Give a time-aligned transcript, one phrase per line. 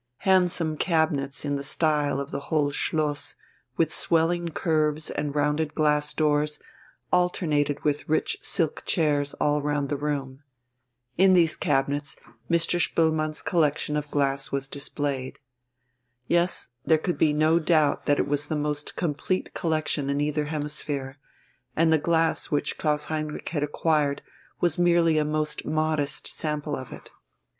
[0.25, 3.35] Handsome cabinets in the style of the whole Schloss,
[3.77, 6.57] with swelling curves and rounded glass doors,
[7.13, 10.41] alternated with rich silk chairs all round the room.
[11.19, 12.15] In these cabinets
[12.49, 12.81] Mr.
[12.81, 15.37] Spoelmann's collection of glass was displayed.
[16.27, 20.45] Yes, there could be no doubt that it was the most complete collection in either
[20.45, 21.19] hemisphere,
[21.75, 24.23] and the glass which Klaus Heinrich had acquired
[24.59, 27.11] was merely a most modest sample of it.